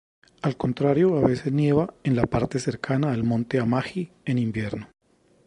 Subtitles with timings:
[0.41, 4.89] Al contrario a veces nieva en la parte cercana al monte Amagi en invierno.